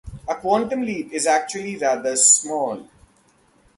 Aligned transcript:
A 0.27 0.33
quantum 0.33 0.81
leap 0.81 1.13
is 1.13 1.27
actually 1.27 1.75
rather 1.77 2.15
small. 2.15 2.87